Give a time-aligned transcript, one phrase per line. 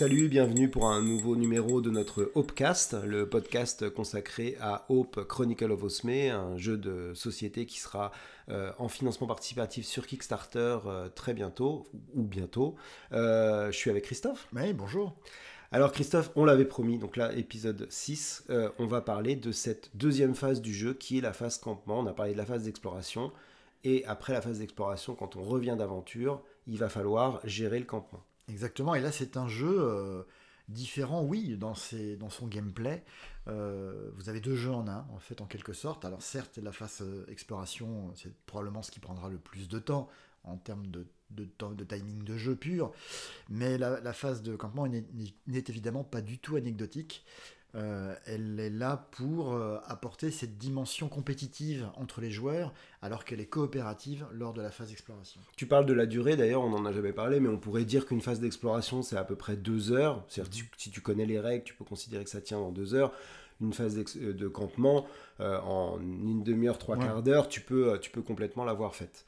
[0.00, 5.70] Salut, bienvenue pour un nouveau numéro de notre Hopecast, le podcast consacré à Hope Chronicle
[5.72, 8.10] of Osme, un jeu de société qui sera
[8.48, 12.76] euh, en financement participatif sur Kickstarter euh, très bientôt, ou bientôt.
[13.12, 14.48] Euh, je suis avec Christophe.
[14.54, 15.14] Oui, bonjour.
[15.70, 18.46] Alors Christophe, on l'avait promis, donc là, épisode 6,
[18.78, 21.98] on va parler de cette deuxième phase du jeu qui est la phase campement.
[21.98, 23.32] On a parlé de la phase d'exploration,
[23.84, 28.24] et après la phase d'exploration, quand on revient d'aventure, il va falloir gérer le campement.
[28.50, 30.22] Exactement, et là c'est un jeu euh,
[30.68, 33.04] différent, oui, dans, son gameplay.
[33.48, 36.04] Euh, vous avez deux jeux en un, en fait, en quelque sorte.
[36.04, 40.08] Alors certes, la phase euh, exploration, c'est probablement ce qui prendra le plus de temps
[40.42, 42.92] en termes de timing de jeu pur,
[43.48, 45.04] mais la, la phase de campement n'est
[45.46, 47.24] évidemment pas du tout anecdotique.
[47.76, 53.40] Euh, elle est là pour euh, apporter cette dimension compétitive entre les joueurs, alors qu'elle
[53.40, 55.40] est coopérative lors de la phase d'exploration.
[55.56, 58.06] Tu parles de la durée, d'ailleurs, on n'en a jamais parlé, mais on pourrait dire
[58.06, 60.24] qu'une phase d'exploration, c'est à peu près deux heures.
[60.28, 63.12] C'est-à-dire, si tu connais les règles, tu peux considérer que ça tient en deux heures
[63.60, 65.06] une phase euh, de campement
[65.40, 69.24] en une demi-heure, trois quarts d'heure, tu peux, tu peux complètement l'avoir faite.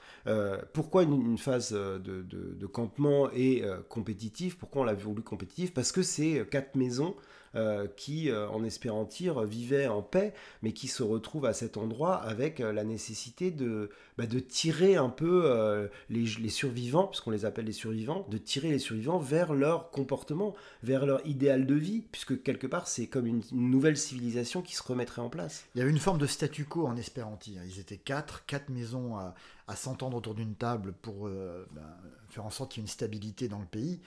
[0.73, 4.57] pourquoi une, phase de, de, campement est compétitive?
[4.57, 5.73] Pourquoi on l'a voulu compétitive?
[5.73, 7.15] Parce que c'est quatre maisons
[7.55, 10.33] euh, qui, euh, en espérantir, vivait en paix,
[10.63, 14.97] mais qui se retrouve à cet endroit avec euh, la nécessité de, bah, de tirer
[14.97, 19.53] un peu les, les, survivants, puisqu'on les appelle les survivants, de tirer les survivants vers
[19.53, 24.63] leur comportement, vers leur idéal de vie, puisque quelque part c'est comme une, nouvelle civilisation
[24.63, 25.67] qui se remettrait en place.
[25.75, 27.59] Il y avait une forme de statu quo en espérantie.
[27.65, 29.35] Ils étaient quatre, quatre maisons à,
[29.75, 31.31] s'entendre autour d'une table pour
[31.71, 31.97] bah,
[32.29, 34.03] faire en sorte qu'il y ait une stabilité dans le pays.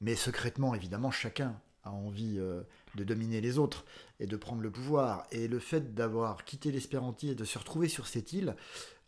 [0.00, 2.62] Mais secrètement, évidemment, chacun a envie euh,
[2.94, 3.84] de dominer les autres
[4.18, 5.26] et de prendre le pouvoir.
[5.30, 8.54] Et le fait d'avoir quitté l'Espérantie et de se retrouver sur cette île,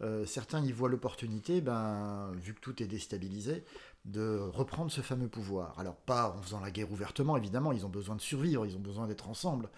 [0.01, 3.65] euh, certains y voient l'opportunité, ben, vu que tout est déstabilisé,
[4.05, 5.79] de reprendre ce fameux pouvoir.
[5.79, 8.81] Alors pas en faisant la guerre ouvertement, évidemment, ils ont besoin de survivre, ils ont
[8.81, 9.69] besoin d'être ensemble.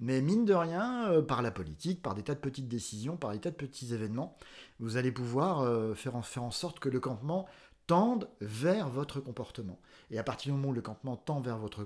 [0.00, 3.32] Mais mine de rien, euh, par la politique, par des tas de petites décisions, par
[3.32, 4.36] des tas de petits événements,
[4.78, 5.64] vous allez pouvoir
[5.96, 7.46] faire, faire en sorte que le campement
[7.86, 9.78] tendent vers votre comportement.
[10.10, 11.84] Et à partir du moment où le campement tend vers votre,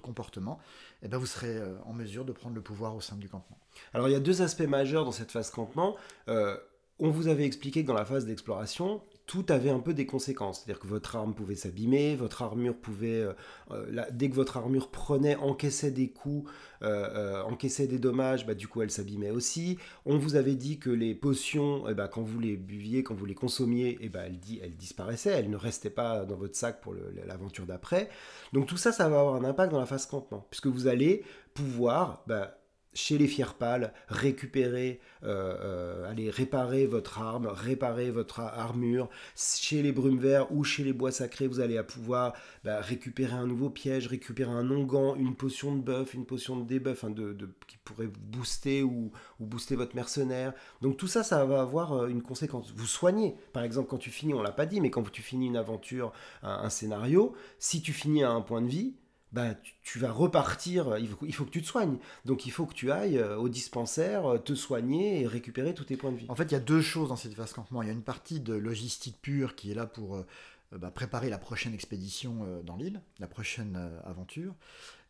[0.00, 0.58] comportement,
[1.02, 3.58] eh ben vous serez euh, en mesure de prendre le pouvoir au sein du campement.
[3.94, 5.96] Alors il y a deux aspects majeurs dans cette phase campement.
[6.28, 6.56] Euh,
[6.98, 10.58] on vous avait expliqué que dans la phase d'exploration, tout avait un peu des conséquences.
[10.58, 13.32] C'est-à-dire que votre arme pouvait s'abîmer, votre armure pouvait, euh,
[13.70, 16.50] euh, dès que votre armure prenait, encaissait des coups,
[16.82, 19.78] euh, encaissait des dommages, bah, du coup elle s'abîmait aussi.
[20.06, 23.26] On vous avait dit que les potions, eh bah, quand vous les buviez, quand vous
[23.26, 26.94] les consommiez, eh bah, elles, disparaissaient, elles ne restaient pas dans votre sac pour
[27.26, 28.08] l'aventure d'après.
[28.52, 31.24] Donc tout ça, ça va avoir un impact dans la phase campement, puisque vous allez
[31.54, 32.24] pouvoir...
[32.26, 32.58] Bah,
[32.94, 39.08] chez les Fierpales, récupérer, euh, euh, aller réparer votre arme, réparer votre armure.
[39.36, 43.46] Chez les Brumes Verts ou chez les Bois Sacrés, vous allez pouvoir bah, récupérer un
[43.46, 47.78] nouveau piège, récupérer un onguent, une potion de buff, une potion de debuff de, qui
[47.78, 49.10] pourrait vous booster ou,
[49.40, 50.52] booster votre mercenaire.
[50.82, 52.72] Donc tout ça, ça va avoir euh, une conséquence.
[52.76, 53.36] Vous soignez.
[53.52, 56.12] Par exemple, quand tu finis, on l'a pas dit, mais quand tu finis une aventure,
[56.42, 58.94] un scénario, si tu finis à un point de vie,
[59.32, 61.96] bah, tu, vas repartir, il faut, il faut, que tu te soignes.
[62.26, 65.84] Donc il faut que tu ailles euh, au dispensaire, euh, te soigner et récupérer tous
[65.84, 66.26] tes points de vie.
[66.28, 67.80] En fait, il y a deux choses dans cette phase campement.
[67.82, 70.26] Il y a une partie de logistique pure qui est là pour euh,
[70.72, 74.54] bah, préparer la prochaine expédition dans l'île, la prochaine aventure.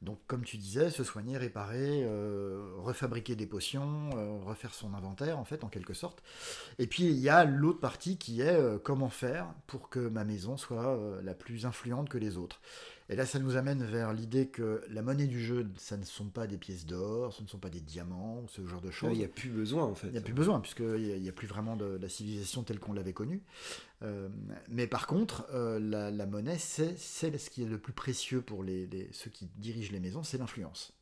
[0.02, 2.04] Donc comme tu disais, se soigner, réparer,
[2.78, 4.10] refabriquer des potions,
[4.44, 6.20] refaire son inventaire en fait en quelque sorte.
[6.80, 10.56] Et puis il y a l'autre partie qui est comment faire pour que ma maison
[10.56, 12.60] soit la plus influente que les autres.
[13.12, 16.30] Et là, ça nous amène vers l'idée que la monnaie du jeu, ça ne sont
[16.30, 19.10] pas des pièces d'or, ce ne sont pas des diamants, ce genre de choses.
[19.12, 20.06] Il n'y a plus besoin, en fait.
[20.06, 22.80] Il n'y a plus besoin, puisqu'il n'y a, a, plus vraiment de, la civilisation telle
[22.80, 23.42] qu'on l'avait connue.
[24.00, 24.30] Euh,
[24.70, 28.88] mais par contre, euh, la, monnaie, c'est ce qui est le plus précieux pour les,
[29.12, 30.94] ceux qui dirigent les maisons, c'est l'influence.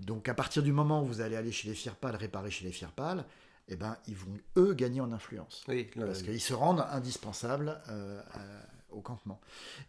[0.00, 2.72] Donc à partir du moment où vous allez aller chez les Firpal, réparer chez les
[2.72, 3.24] Firpal,
[3.68, 5.62] eh ben, ils vont, eux, gagner en influence.
[5.68, 8.20] Oui, parce qu'ils se rendent indispensables euh,
[8.92, 9.40] au campement.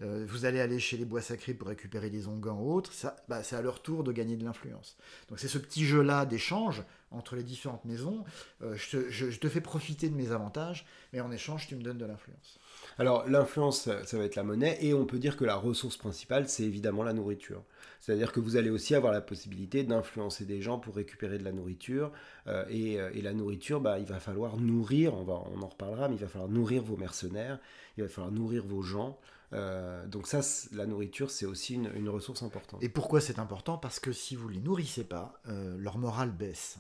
[0.02, 3.16] Euh, vous allez aller chez les bois sacrés pour récupérer des onguents ou autres, ça,
[3.28, 4.98] bah, c'est à leur tour de gagner de l'influence.
[5.30, 8.24] Donc c'est ce petit jeu-là d'échange entre les différentes maisons.
[8.62, 12.06] Euh, je, te, fais profiter de mes avantages, mais en échange, tu me donnes de
[12.06, 12.60] l'influence.
[12.98, 16.50] Alors l'influence, ça va être la monnaie, et on peut dire que la ressource principale,
[16.50, 17.64] c'est évidemment la nourriture.
[18.00, 21.52] C'est-à-dire que vous allez aussi avoir la possibilité d'influencer des gens pour récupérer de la
[21.52, 22.12] nourriture,
[22.48, 26.16] euh, et, la nourriture, bah, il va falloir nourrir, on, va, on en reparlera, mais
[26.16, 27.60] il va falloir nourrir vos mercenaires,
[27.98, 29.20] il va falloir nourrir vos gens.
[29.54, 30.42] Euh, donc ça,
[30.72, 32.82] la nourriture, c'est aussi une, ressource importante.
[32.84, 33.78] Et pourquoi c'est important?
[33.78, 36.80] Parce que si vous les nourrissez pas, euh, leur morale baisse.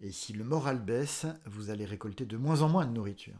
[0.00, 3.34] Et si le moral baisse, vous allez récolter de moins en moins de nourriture.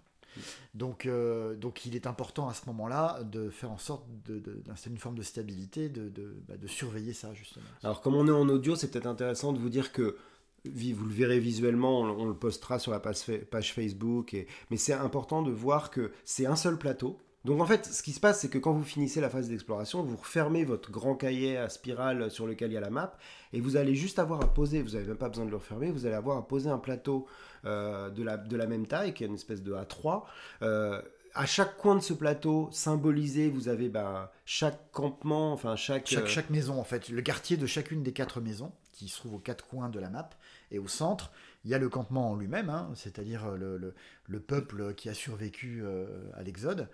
[0.75, 5.01] Donc, euh, donc il est important à ce moment-là de faire en sorte d'installer une
[5.01, 7.67] forme de stabilité, de, bah, de, surveiller ça justement.
[7.83, 10.17] Alors comme on est en audio, c'est peut-être intéressant de vous dire que
[10.65, 14.37] vous le verrez visuellement, on, le postera sur la page, Facebook,
[14.71, 17.19] mais c'est important de voir que c'est un seul plateau.
[17.49, 20.03] Donc en fait, ce qui se passe, c'est que quand vous finissez la phase d'exploration,
[20.03, 23.17] vous refermez votre grand cahier à spirale sur lequel il y a la map,
[23.55, 25.91] et vous allez juste avoir à poser, vous n'avez même pas besoin de le refermer,
[25.91, 27.27] vous allez avoir à poser un plateau
[27.65, 30.25] euh, de, la, même taille, qui est une espèce de A3.
[30.61, 31.01] Euh,
[31.35, 36.07] à chaque coin de ce plateau, symbolisé, vous avez bah, chaque campement, enfin chaque...
[36.07, 36.25] chaque...
[36.25, 39.35] Euh, chaque maison en fait, le quartier de chacune des quatre maisons qui se trouve
[39.35, 40.31] aux quatre coins de la map.
[40.71, 41.31] Et au centre,
[41.65, 43.95] il y a le campement en lui-même, hein, c'est-à-dire euh, le,
[44.27, 46.89] le, peuple qui a survécu euh, à l'Exode,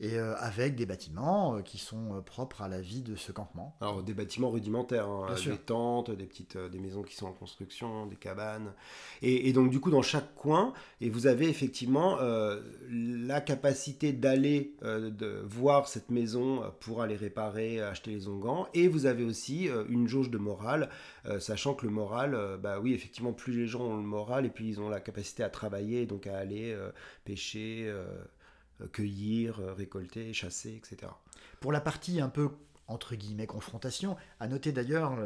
[0.00, 3.76] et euh, avec des bâtiments qui sont propres à la vie de ce campement.
[3.80, 8.06] Alors des bâtiments rudimentaires, hein, des tentes, des petites, des maisons qui sont en construction,
[8.06, 8.72] des cabanes,
[9.22, 12.18] et, donc du coup dans chaque coin, et vous avez effectivement
[12.90, 14.74] la capacité d'aller
[15.44, 20.30] voir cette maison pour aller réparer, acheter les ongans, et vous avez aussi une jauge
[20.30, 20.88] de morale,
[21.38, 24.68] sachant que le moral, bah oui effectivement plus les gens ont le moral et puis
[24.68, 26.90] ils ont la capacité à travailler, donc à aller euh,
[27.24, 28.24] pêcher, euh,
[28.92, 31.12] cueillir, euh, récolter, chasser, etc.
[31.60, 32.50] Pour la partie un peu
[32.86, 35.16] entre guillemets confrontation, à noter d'ailleurs,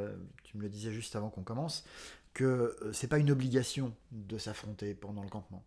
[0.44, 1.84] tu me le disais juste avant qu'on commence,
[2.32, 5.64] que c'est pas une obligation de s'affronter pendant le campement.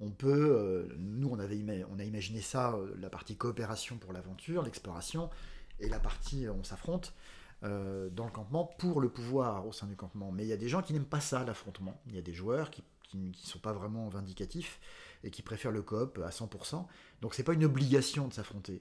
[0.00, 1.60] On peut, nous on avait
[1.90, 5.28] on a imaginé ça, la partie coopération pour l'aventure, l'exploration,
[5.80, 7.14] et la partie on s'affronte.
[7.64, 10.30] Euh, dans le campement pour le pouvoir au sein du campement.
[10.30, 12.00] Mais il y a des gens qui n'aiment pas ça, l'affrontement.
[12.06, 12.84] Il y a des joueurs qui
[13.14, 14.78] ne sont pas vraiment vindicatifs
[15.24, 16.86] et qui préfèrent le coop à 100%.
[17.20, 18.80] Donc c'est pas une obligation de s'affronter.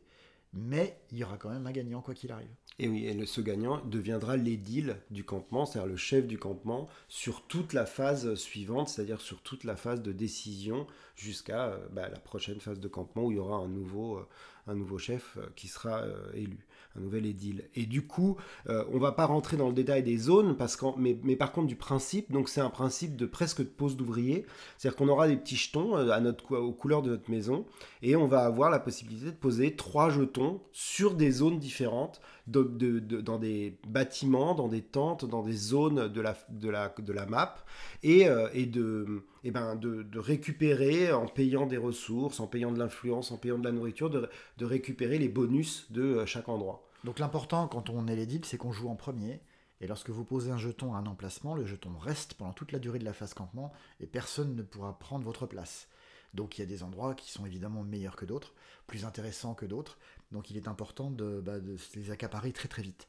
[0.54, 2.54] Mais il y aura quand même un gagnant quoi qu'il arrive.
[2.78, 7.48] Et oui, et ce gagnant deviendra l'édile du campement, c'est-à-dire le chef du campement, sur
[7.48, 10.86] toute la phase suivante, c'est-à-dire sur toute la phase de décision
[11.18, 14.28] jusqu'à euh, bah, la prochaine phase de campement où il y aura un nouveau, euh,
[14.68, 16.66] un nouveau chef qui sera élu
[16.98, 17.64] un nouvel édile.
[17.76, 18.38] Et du coup,
[18.70, 21.52] euh, on va pas rentrer dans le détail des zones, parce qu'en, mais, mais, par
[21.52, 24.46] contre du principe, donc c'est un principe de presque de pose d'ouvrier,
[24.78, 27.66] c'est-à-dire qu'on aura des petits jetons euh, à notre, aux couleurs de notre maison,
[28.02, 33.00] et on va avoir la possibilité de poser trois jetons sur des zones différentes, de,
[33.00, 37.26] dans des bâtiments, dans des tentes, dans des zones de la, de la, de la
[37.26, 37.56] map,
[38.04, 42.80] et, euh, et de eh ben de, récupérer en payant des ressources, en payant de
[42.80, 44.30] l'influence, en payant de la nourriture, de,
[44.60, 46.86] récupérer les bonus de chaque endroit.
[47.04, 49.40] Donc l'important quand on est l'édile, c'est qu'on joue en premier.
[49.80, 52.80] Et lorsque vous posez un jeton à un emplacement, le jeton reste pendant toute la
[52.80, 55.88] durée de la phase campement et personne ne pourra prendre votre place.
[56.34, 58.54] Donc il y a des endroits qui sont évidemment meilleurs que d'autres,
[58.86, 59.98] plus intéressants que d'autres.
[60.32, 61.58] Donc il est important de, bah,
[61.96, 63.08] les accaparer très très vite.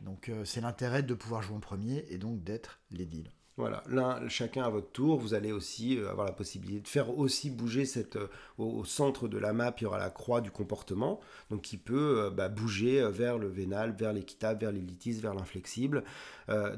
[0.00, 3.30] Donc euh, c'est l'intérêt de pouvoir jouer en premier et donc d'être l'édile.
[3.58, 7.18] Voilà, l'un, chacun à votre tour, vous allez aussi euh, avoir la possibilité de faire
[7.18, 10.50] aussi bouger cette, euh, au, centre de la map, il y aura la croix du
[10.50, 11.20] comportement,
[11.50, 16.04] donc qui peut euh, bah, bouger vers le vénal, vers l'équitable, vers l'élitiste, vers l'inflexible.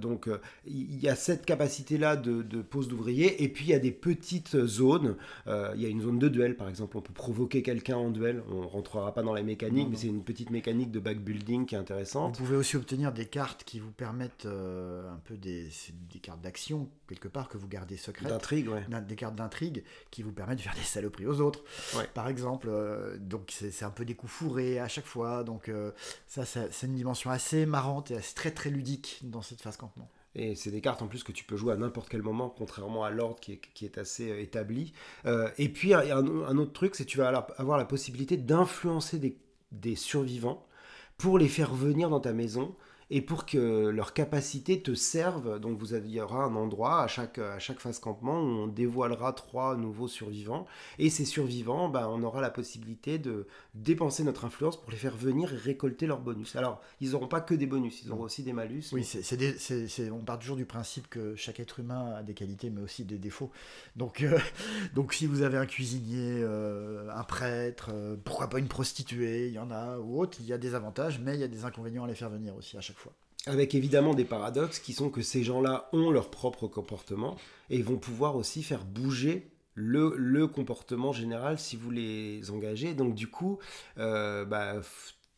[0.01, 0.31] donc
[0.67, 4.57] il y a cette capacité-là de, pose d'ouvrier, et puis il y a des petites
[4.65, 5.17] zones.
[5.47, 8.43] il y a une zone de duel, par exemple, on peut provoquer quelqu'un en duel.
[8.51, 11.79] On rentrera pas dans la mécanique, mais c'est une petite mécanique de backbuilding qui est
[11.79, 12.37] intéressante.
[12.39, 15.69] Vous pouvez aussi obtenir des cartes qui vous permettent un peu des,
[16.13, 16.68] des cartes d'action
[17.07, 18.29] quelque part que vous gardez secrète.
[18.29, 18.69] D'intrigue,
[19.07, 21.65] Des cartes d'intrigue qui vous permettent de faire des saloperies aux autres.
[22.15, 25.45] Par exemple, euh, donc c'est un peu des coups fourrés à chaque fois.
[25.45, 25.93] Donc euh,
[26.27, 30.09] ça, c'est une dimension assez marrante et assez, très très ludique dans cette phase campement.
[30.35, 33.03] Et c'est des cartes en plus que tu peux jouer à n'importe quel moment, contrairement
[33.03, 34.93] à l'ordre qui est, qui est, assez euh, établi.
[35.57, 39.37] et puis, un, un, autre truc, c'est que tu vas avoir la possibilité d'influencer des,
[39.73, 40.65] des survivants
[41.17, 42.77] pour les faire venir dans ta maison
[43.11, 45.59] et pour que leur capacité te serve.
[45.61, 49.33] Donc il y aura un endroit à chaque, à chaque phase campement où on dévoilera
[49.33, 50.67] trois nouveaux survivants.
[50.99, 55.17] Et ces survivants, bah, on aura la possibilité de dépenser notre influence pour les faire
[55.17, 56.57] venir et récolter leurs bonus.
[56.57, 58.85] Alors, ils n'auront pas que des bonus, ils auront aussi des malus.
[58.93, 62.83] Oui, c'est on part toujours du principe que chaque être humain a des qualités, mais
[62.83, 63.51] aussi des défauts.
[63.97, 64.39] Donc, euh,
[64.95, 69.55] donc si vous avez un cuisinier, euh, un prêtre, euh, pourquoi pas une prostituée, il
[69.55, 71.65] y en a, ou autre, il y a des avantages, mais il y a des
[71.65, 72.98] inconvénients à les faire venir aussi à chaque
[73.47, 77.37] avec évidemment des paradoxes qui sont que ces gens-là ont leur propre comportement
[77.71, 82.95] et vont pouvoir aussi faire bouger le, comportement général si vous les engagez.
[82.95, 83.59] Donc du coup,
[83.99, 84.77] euh, bah,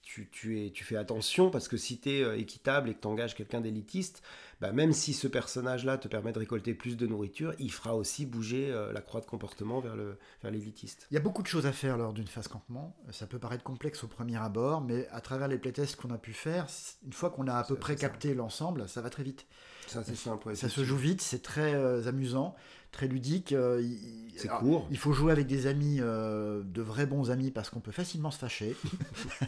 [0.02, 3.34] tu, tu fais attention parce que si tu es euh, équitable et que tu engages
[3.34, 4.22] quelqu'un d'élitiste,
[4.60, 8.26] bah, même si ce personnage-là te permet de récolter plus de nourriture, il fera aussi
[8.26, 9.96] bouger euh, la croix de comportement vers
[10.50, 11.06] l'élitiste.
[11.10, 12.96] il y a beaucoup de choses à faire lors d'une phase campement.
[13.10, 16.32] Ça peut paraître complexe au premier abord, mais à travers les playtests qu'on a pu
[16.32, 16.66] faire,
[17.04, 19.46] une fois qu'on a à peu près capté l'ensemble, ça va très vite.
[19.86, 22.54] Ça, ça se joue vite, c'est très euh, amusant.
[22.92, 23.52] Très ludique.
[23.52, 23.98] euh, il-
[24.36, 24.86] C'est alors, court.
[24.90, 28.30] Il faut jouer avec des amis, euh, de vrais bons amis, parce qu'on peut facilement
[28.30, 28.74] se fâcher.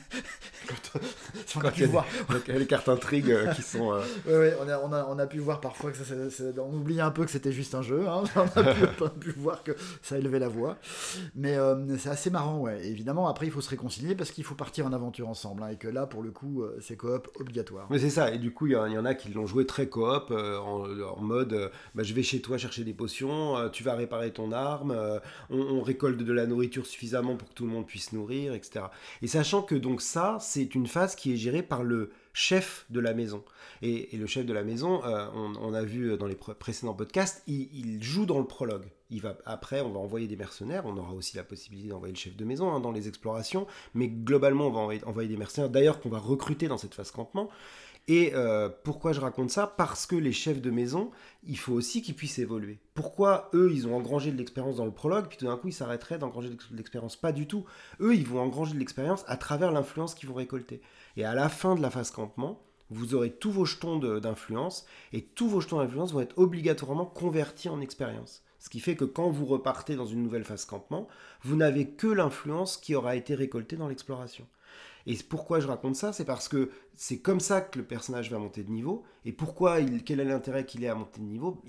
[0.68, 1.00] Quand,
[1.46, 2.06] si on a Quand pu a voir,
[2.48, 3.92] les cartes intrigues euh, qui sont.
[3.92, 6.30] euh, Ouais, ouais, on, a, on, a, on a pu voir parfois que ça, ça-
[6.30, 8.06] ça- on oubliait un peu que c'était juste un jeu.
[8.08, 8.22] hein.
[8.36, 9.72] On, a pu, on a pu voir que
[10.02, 10.76] ça élevait la voix.
[11.34, 11.56] Mais
[11.98, 12.86] c'est assez marrant, ouais.
[12.86, 15.62] Et évidemment, après, il faut se réconcilier parce qu'il faut partir en aventure ensemble.
[15.64, 17.86] hein, et que là, pour le coup, c'est coop obligatoire.
[17.90, 19.46] Mais c'est ça, et du coup, il y, en- il y en a qui l'ont
[19.46, 23.68] joué très coop, en, en mode bah, je vais chez toi chercher des potions, euh,
[23.68, 25.18] tu vas réparer ton arme, euh,
[25.50, 28.86] on, récolte de la nourriture suffisamment pour que tout le monde puisse nourrir, etc.
[29.20, 33.00] Et sachant que donc ça, c'est une phase qui est gérée par le chef de
[33.00, 33.42] la maison.
[33.82, 37.42] Et, le chef de la maison, euh, on, a vu dans les pré- précédents podcasts,
[37.46, 38.86] il, il joue dans le prologue.
[39.10, 42.18] Il va, après, on va envoyer des mercenaires, on aura aussi la possibilité d'envoyer le
[42.18, 45.68] chef de maison hein, dans les explorations, mais globalement, on va envoyer, envoyer des mercenaires,
[45.68, 47.50] d'ailleurs qu'on va recruter dans cette phase campement.
[48.08, 49.66] Et euh, pourquoi je raconte ça?
[49.66, 51.10] Parce que les chefs de maison,
[51.44, 52.78] il faut aussi qu'ils puissent évoluer.
[52.94, 55.72] Pourquoi eux, ils ont engrangé de l'expérience dans le prologue, puis tout d'un coup, ils
[55.72, 57.16] s'arrêteraient d'engranger de l'expérience?
[57.16, 57.64] Pas du tout.
[58.00, 60.80] Eux, ils vont engranger de l'expérience à travers l'influence qu'ils vont récolter.
[61.16, 65.22] Et à la fin de la phase campement, vous aurez tous vos jetons d'influence, et
[65.22, 68.42] tous vos jetons d'influence vont être obligatoirement convertis en expérience.
[68.58, 71.08] Ce qui fait que quand vous repartez dans une nouvelle phase campement,
[71.42, 74.46] vous n'avez que l'influence qui aura été récoltée dans l'exploration.
[75.06, 78.38] Et pourquoi je raconte ça C'est parce que c'est comme ça que le personnage va
[78.38, 79.04] monter de niveau.
[79.24, 81.62] Et pourquoi Quel est l'intérêt qu'il ait à monter de niveau?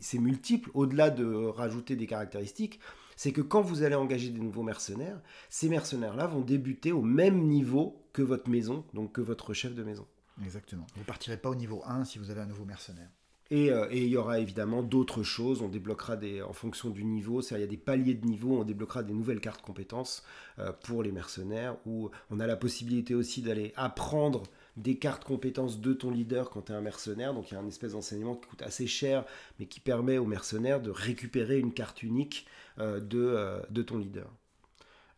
[0.00, 2.78] C'est multiple, au-delà de rajouter des caractéristiques.
[3.16, 5.20] C'est que quand vous allez engager des nouveaux mercenaires,
[5.50, 9.82] ces mercenaires-là vont débuter au même niveau que votre maison, donc que votre chef de
[9.82, 10.06] maison.
[10.44, 10.86] Exactement.
[10.94, 13.10] Vous partirez pas au niveau 1 si vous avez un nouveau mercenaire.
[13.50, 15.62] Et, euh, et il y aura évidemment d'autres choses.
[15.62, 17.40] On débloquera des, en fonction du niveau.
[17.40, 18.58] C'est-à-dire, il y a des paliers de niveau.
[18.60, 20.22] On débloquera des nouvelles cartes compétences
[20.58, 21.76] euh, pour les mercenaires.
[21.86, 24.42] Où on a la possibilité aussi d'aller apprendre
[24.76, 27.32] des cartes compétences de ton leader quand tu es un mercenaire.
[27.32, 29.24] Donc il y a un espèce d'enseignement qui coûte assez cher,
[29.58, 32.46] mais qui permet aux mercenaires de récupérer une carte unique
[32.78, 34.30] euh, de ton leader.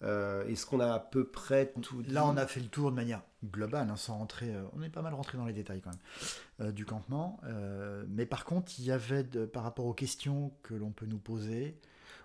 [0.03, 2.97] Euh, Est-ce qu'on a à peu près tout Là, on a fait le tour de
[2.97, 4.55] manière globale, hein, sans rentrer.
[4.55, 7.39] euh, on est pas mal rentré dans les détails quand même euh, du campement.
[7.45, 11.19] Euh, mais par contre, il y avait par rapport aux questions que l'on peut nous
[11.19, 11.77] poser.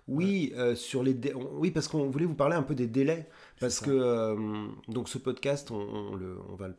[0.08, 3.28] Oui, euh, sur les dé- oui, parce qu'on voulait vous parler un peu des délais.
[3.58, 6.74] Parce que euh, donc ce podcast, on, on le, on va le,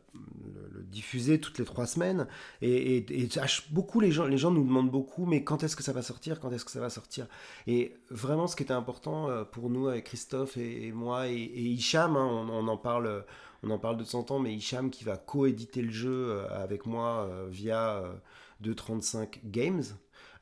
[0.84, 2.26] diffuser toutes les trois semaines.
[2.62, 3.04] Et,
[3.70, 6.40] beaucoup, les gens, les gens nous demandent beaucoup, mais quand est-ce que ça va sortir
[6.40, 7.26] Quand est-ce que ça va sortir?
[7.66, 11.34] Et vraiment, ce qui était important euh, pour nous, avec Christophe et, et moi et,
[11.34, 13.24] et Hicham, hein, on, on en parle.
[13.62, 16.48] On en parle de temps en temps, mais Hicham qui va co-éditer le jeu euh,
[16.50, 18.12] avec moi euh, via euh,
[18.60, 19.82] 235 Games.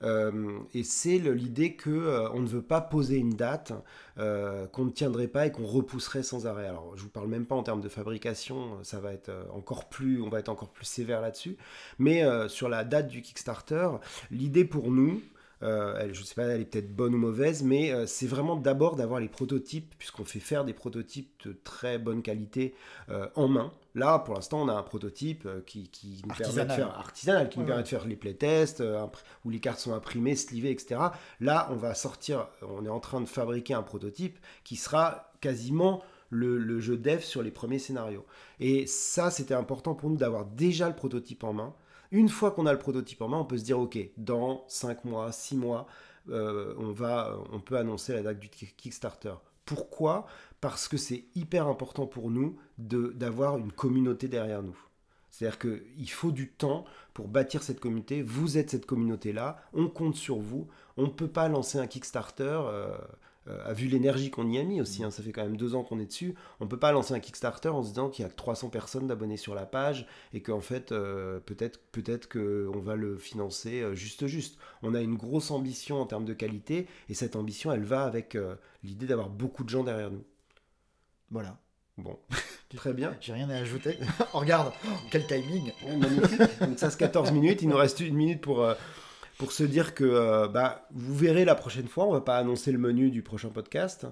[0.02, 3.72] Euh, et c'est l'idée que on ne veut pas poser une date
[4.16, 6.66] qu'on ne tiendrait pas et qu'on repousserait sans arrêt.
[6.66, 10.20] Alors, je vous parle même pas en termes de fabrication, ça va être encore plus,
[10.20, 11.56] on va être encore plus sévère là-dessus.
[11.98, 13.88] Mais sur la date du Kickstarter,
[14.30, 15.22] l'idée pour nous,
[15.62, 18.56] euh, elle- je sais pas, elle est peut-être bonne ou mauvaise, mais euh, c'est vraiment
[18.56, 22.74] d'abord d'avoir les prototypes, puisqu'on fait faire des prototypes de très bonne qualité
[23.08, 23.72] euh, en main.
[23.94, 26.76] Là, pour l'instant, on a un prototype qui, qui nous permet de Artisanal.
[26.76, 27.84] faire artisanal, qui nous permet ouais.
[27.84, 28.82] de faire les playtests,
[29.44, 31.00] où les cartes sont imprimées, slivées, etc.
[31.40, 36.02] Là, on va sortir, on est en train de fabriquer un prototype qui sera quasiment
[36.28, 38.26] le, le jeu dev sur les premiers scénarios.
[38.60, 41.74] Et ça, c'était important pour nous d'avoir déjà le prototype en main.
[42.12, 45.04] Une fois qu'on a le prototype en main, on peut se dire, OK, dans 5
[45.04, 45.86] mois, 6 mois,
[46.28, 49.34] euh, on, va, on peut annoncer la date du Ki- Kickstarter.
[49.64, 50.26] Pourquoi?
[50.60, 54.78] Parce que c'est hyper important pour nous d'avoir une communauté derrière nous.
[55.30, 58.22] C'est-à-dire qu'il faut du temps pour bâtir cette communauté.
[58.22, 59.58] Vous êtes cette communauté-là.
[59.74, 60.66] On compte sur vous.
[60.96, 62.44] On ne peut pas lancer un Kickstarter.
[62.64, 62.96] Euh,
[63.64, 65.84] a vu l'énergie qu'on y a mis aussi, hein, ça fait quand même deux ans
[65.84, 66.34] qu'on est dessus.
[66.60, 69.06] On peut pas lancer un Kickstarter en se disant qu'il y a que 300 personnes
[69.06, 73.80] d'abonnés sur la page et qu'en fait euh, peut-être peut-être que on va le financer
[73.80, 74.58] euh, juste juste.
[74.82, 78.34] On a une grosse ambition en termes de qualité et cette ambition elle va avec
[78.34, 80.24] euh, l'idée d'avoir beaucoup de gens derrière nous.
[81.30, 81.58] Voilà.
[81.98, 82.18] Bon,
[82.76, 83.16] très bien.
[83.20, 83.98] J'ai rien à ajouter.
[84.34, 84.72] Oh, regarde,
[85.10, 85.72] quel timing.
[86.60, 88.74] Donc ça c'est 14 minutes, il nous reste une minute pour, euh,
[89.38, 92.72] pour se dire que euh, bah, vous verrez la prochaine fois, on va pas annoncer
[92.72, 94.06] le menu du prochain podcast,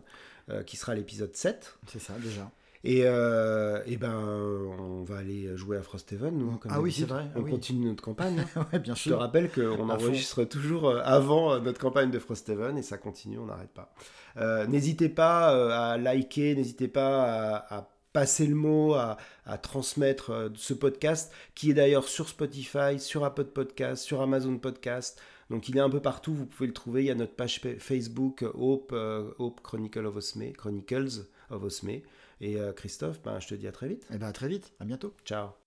[0.50, 1.78] euh, qui sera l'épisode 7.
[1.86, 2.50] C'est ça, déjà.
[2.86, 6.56] Et, euh, et ben on va aller jouer à Frosthaven, nous.
[6.58, 7.50] comme Ah oui, c'est vrai, ah On oui.
[7.50, 8.44] continue notre campagne.
[8.56, 8.66] hein.
[8.74, 12.98] ouais, bien Je te rappelle qu'on enregistre toujours avant notre campagne de Frosthaven et ça
[12.98, 13.94] continue, on n'arrête pas.
[14.36, 17.22] Euh, n'hésitez pas à liker, n'hésitez pas
[17.56, 22.28] à, à passer le mot, à, à transmettre euh, ce podcast qui est d'ailleurs sur
[22.30, 25.20] Spotify, sur Apple Podcast, sur Amazon Podcast.
[25.50, 27.02] Donc il est un peu partout, vous pouvez le trouver.
[27.02, 31.26] Il y a notre page pa- Facebook euh, Hope, euh, Hope Chronicle of Osme, Chronicles
[31.50, 31.90] of Osme.
[32.40, 34.06] Et euh, Christophe, ben, je te dis à très vite.
[34.12, 34.72] Eh ben, à très vite.
[34.80, 35.12] À bientôt.
[35.24, 35.63] Ciao.